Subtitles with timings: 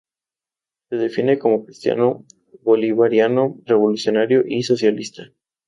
[0.89, 2.25] Se define como cristiano,
[2.63, 5.31] bolivariano, revolucionario y socialista.